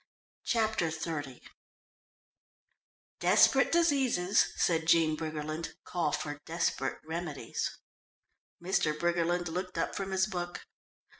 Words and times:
Chapter 0.45 0.87
XXX 0.87 1.41
"Desperate 3.19 3.71
diseases," 3.71 4.51
said 4.57 4.87
Jean 4.87 5.15
Briggerland, 5.15 5.75
"call 5.83 6.11
for 6.11 6.41
desperate 6.47 6.97
remedies." 7.05 7.69
Mr. 8.59 8.97
Briggerland 8.99 9.47
looked 9.47 9.77
up 9.77 9.95
from 9.95 10.09
his 10.09 10.25
book. 10.25 10.61